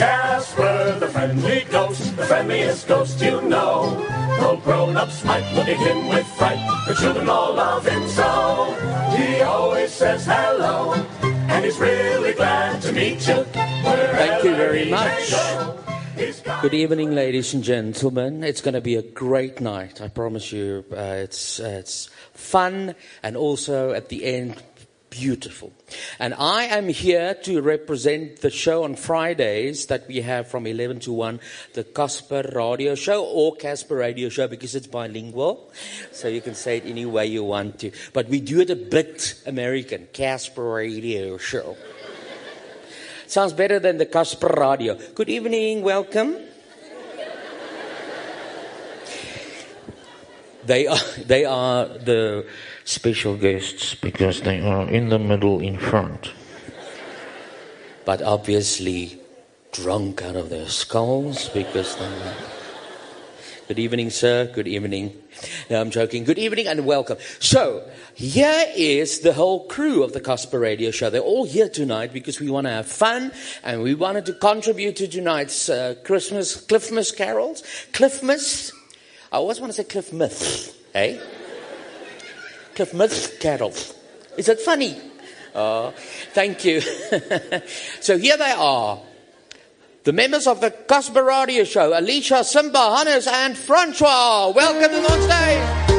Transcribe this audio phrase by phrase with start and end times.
[0.00, 4.00] Casper, the friendly ghost, the friendliest ghost you know.
[4.40, 6.56] Though grown-ups might look at him with fright,
[6.88, 8.74] the children all love him so.
[9.14, 13.44] He always says hello, and he's really glad to meet you.
[13.44, 15.04] Thank you very much.
[15.04, 15.84] may go.
[16.16, 18.42] He's got Good evening, ladies and gentlemen.
[18.42, 20.00] It's going to be a great night.
[20.00, 20.82] I promise you.
[20.90, 24.62] Uh, it's uh, it's fun and also at the end
[25.10, 25.72] beautiful.
[26.18, 31.00] And I am here to represent the show on Fridays that we have from 11
[31.00, 31.40] to 1,
[31.74, 35.70] the Casper Radio Show or Casper Radio Show because it's bilingual.
[36.12, 37.90] So you can say it any way you want to.
[38.12, 41.76] But we do it a bit American, Casper Radio Show.
[43.26, 44.98] Sounds better than the Casper Radio.
[45.14, 46.49] Good evening, welcome.
[50.70, 52.46] They are, they are the
[52.84, 56.30] special guests because they are in the middle in front.
[58.04, 59.18] But obviously
[59.72, 62.34] drunk out of their skulls because they are.
[63.66, 64.46] Good evening, sir.
[64.46, 65.20] Good evening.
[65.68, 66.22] No, I'm joking.
[66.22, 67.18] Good evening and welcome.
[67.40, 71.10] So, here is the whole crew of the Casper Radio Show.
[71.10, 73.32] They're all here tonight because we want to have fun
[73.64, 77.64] and we wanted to contribute to tonight's uh, Christmas, Cliffmas carols.
[77.92, 78.72] Cliffmas.
[79.32, 81.16] I always want to say Cliff Myth, eh?
[82.74, 83.94] Cliff Myth carols.
[84.36, 85.00] Is it funny?
[85.54, 85.94] Oh,
[86.32, 86.80] thank you.
[88.00, 89.00] so here they are.
[90.02, 91.22] The members of the Casper
[91.64, 94.50] Show, Alicia, Simba, Hannes, and Francois.
[94.50, 95.90] Welcome them on stage.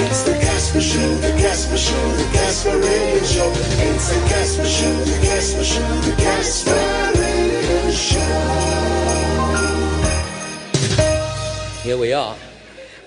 [0.00, 3.52] It's the Casper Show, the Casper Show, the Casper Radio Show.
[3.52, 6.77] It's the Casper Show, the Casper Show, the Casper
[11.88, 12.36] Here we are.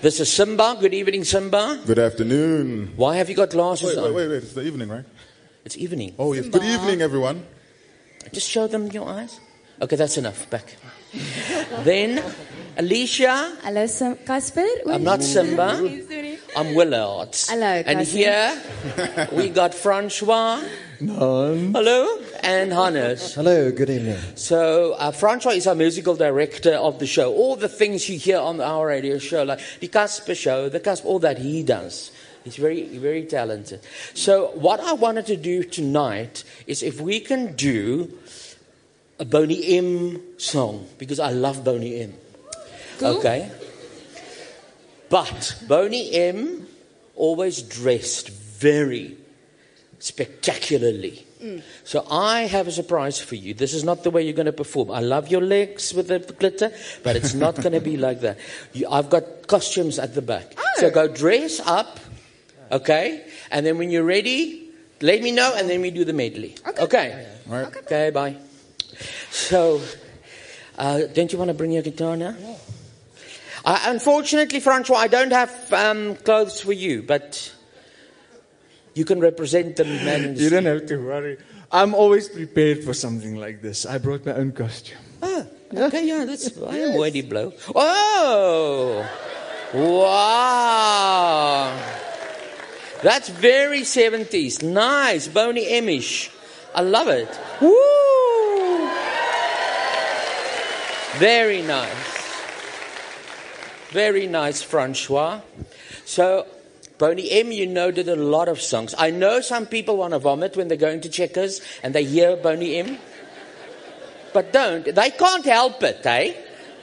[0.00, 0.76] This is Simba.
[0.80, 1.80] Good evening, Simba.
[1.86, 2.94] Good afternoon.
[2.96, 4.06] Why have you got glasses Wait, on?
[4.06, 4.42] wait, wait, wait.
[4.42, 5.04] It's the evening, right?
[5.64, 6.16] It's evening.
[6.18, 6.48] Oh, yes.
[6.48, 7.46] Good evening, everyone.
[8.32, 9.38] Just show them your eyes.
[9.80, 10.50] Okay, that's enough.
[10.50, 10.74] Back.
[11.84, 12.24] then,
[12.76, 13.56] Alicia.
[13.62, 14.66] Hallo Sim- Casper.
[14.90, 15.78] I'm not Simba.
[16.56, 17.36] I'm Willard.
[17.46, 18.50] Hello, And here
[19.32, 20.60] we got Francois.
[21.08, 22.18] Hello.
[22.44, 23.34] And Hannes.
[23.34, 24.18] Hello, good evening.
[24.36, 27.32] So uh, Francois is our musical director of the show.
[27.32, 31.08] All the things you hear on our radio show, like the Casper show, the Casper,
[31.08, 32.12] all that he does.
[32.44, 33.80] He's very, very talented.
[34.14, 38.16] So what I wanted to do tonight is if we can do
[39.18, 42.14] a Boney M song because I love Boney M.
[43.02, 43.50] Okay.
[45.08, 46.68] But Boney M
[47.16, 49.16] always dressed very
[50.02, 51.24] spectacularly.
[51.84, 53.54] So I have a surprise for you.
[53.54, 54.90] This is not the way you're going to perform.
[54.90, 56.72] I love your legs with the glitter,
[57.04, 58.38] but it's not going to be like that.
[58.72, 60.58] You, I've got costumes at the back.
[60.76, 62.00] So go dress up,
[62.72, 63.24] okay?
[63.52, 64.70] And then when you're ready,
[65.00, 66.56] let me know, and then we do the medley.
[66.66, 67.26] Okay.
[67.48, 67.76] All right.
[67.76, 68.36] Okay, bye.
[69.30, 69.80] So,
[70.78, 72.34] uh, don't you want to bring your guitar now?
[73.64, 77.52] Uh, unfortunately, Francois, I don't have um, clothes for you, but
[78.94, 81.38] you can represent the man the You don't have to worry.
[81.70, 83.86] I'm always prepared for something like this.
[83.86, 84.98] I brought my own costume.
[85.22, 85.44] Ah,
[85.74, 86.56] okay, yeah, that's.
[86.58, 87.52] I am blow.
[87.74, 89.08] Oh,
[89.72, 91.78] wow,
[93.02, 94.62] that's very seventies.
[94.62, 96.30] Nice, Boney Emish.
[96.74, 97.28] I love it.
[97.60, 98.90] Woo!
[101.18, 101.90] Very nice.
[103.90, 105.40] Very nice, Francois.
[106.06, 106.46] So,
[107.02, 108.94] Boney M, you know, did a lot of songs.
[108.96, 112.36] I know some people want to vomit when they go into checkers and they hear
[112.36, 112.96] Boney M.
[114.32, 114.84] But don't.
[114.84, 116.32] They can't help it, eh?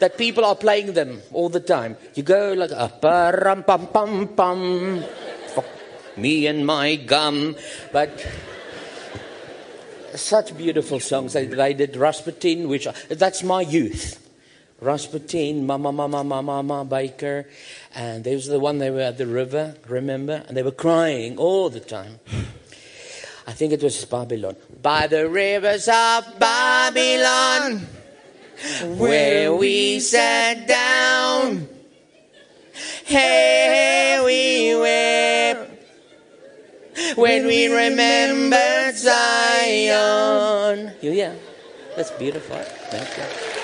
[0.00, 1.96] That people are playing them all the time.
[2.12, 5.02] You go like, a ram pam pam pam.
[6.18, 7.56] Me and my gum.
[7.90, 8.12] But
[10.14, 11.32] such beautiful songs.
[11.32, 14.21] They, they did Rasputin, which, that's my youth.
[14.82, 17.46] Rasputin, Mama, Mama, Mama, Mama Baker.
[17.94, 20.44] And there was the one they were at the river, remember?
[20.48, 22.18] And they were crying all the time.
[23.46, 24.56] I think it was Babylon.
[24.82, 27.86] By the rivers of Babylon,
[28.98, 31.68] where we sat down,
[33.04, 35.70] hey, we wept
[37.16, 40.92] when we remembered Zion.
[41.00, 41.34] You yeah,
[41.96, 42.56] that's beautiful.
[42.56, 43.16] Thank
[43.56, 43.61] you.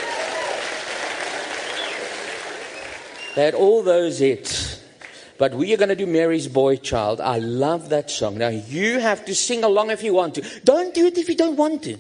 [3.38, 4.82] They had all those hits.
[5.38, 7.20] But we are going to do Mary's Boy Child.
[7.20, 8.36] I love that song.
[8.36, 10.60] Now, you have to sing along if you want to.
[10.64, 11.98] Don't do it if you don't want to.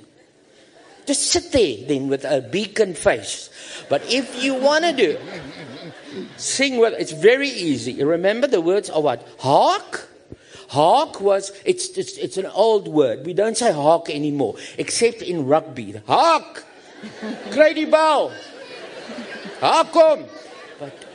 [1.06, 3.50] Just sit there then with a beacon face.
[3.88, 5.16] But if you want to do
[6.36, 7.92] sing with It's very easy.
[7.92, 9.24] You remember the words are what?
[9.38, 10.08] Hark,
[10.70, 13.24] hark was, it's, it's, it's an old word.
[13.24, 16.02] We don't say hark anymore, except in rugby.
[16.04, 16.64] Hark!
[17.52, 18.32] Grady bell!
[19.60, 20.24] Hark kom!
[20.80, 21.07] But,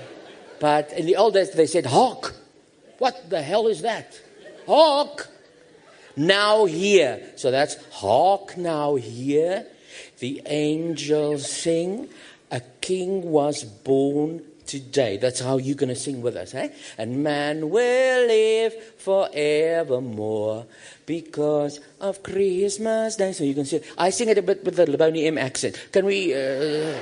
[0.63, 2.33] but in the old days they said hark.
[2.97, 4.17] What the hell is that?
[4.65, 5.27] Hark!
[6.15, 7.21] Now hear.
[7.35, 9.67] So that's hark now hear.
[10.19, 12.07] The angels sing.
[12.49, 15.17] A king was born today.
[15.17, 16.69] That's how you're going to sing with us, eh?
[16.97, 20.65] And man will live forevermore
[21.05, 23.33] because of Christmas Day.
[23.33, 23.81] So you can sing.
[23.97, 25.75] I sing it a bit with the Leboni M accent.
[25.91, 26.95] Can we uh,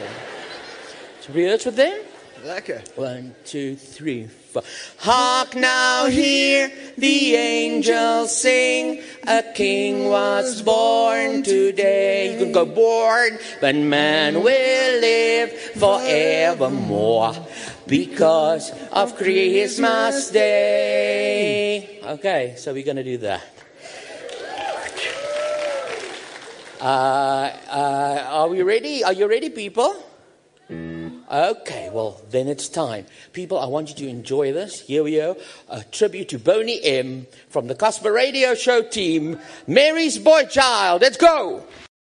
[1.30, 2.00] rehearse with them?
[2.44, 2.82] Lekker.
[2.98, 4.64] One, two, three, four.
[4.98, 9.04] Hark now, hear the angels sing.
[9.28, 12.34] A king was born today.
[12.34, 17.36] You can go born, but man will live forevermore
[17.86, 22.00] because of Christmas Day.
[22.04, 23.44] Okay, so we're going to do that.
[26.82, 29.04] Uh, uh, are we ready?
[29.04, 30.11] Are you ready, people?
[31.32, 33.06] Okay, well, then it's time.
[33.32, 34.82] People, I want you to enjoy this.
[34.82, 35.38] Here we go.
[35.70, 41.02] A tribute to Boney M from the Casper Radio Show team, Mary's Boy Child.
[41.02, 41.64] Let's go!